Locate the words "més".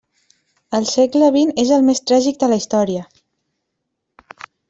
1.91-2.01